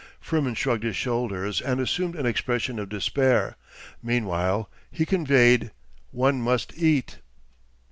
[0.19, 3.55] Firmin shrugged his shoulders and assumed an expression of despair.
[4.01, 5.69] Meanwhile, he conveyed,
[6.09, 7.19] one must eat.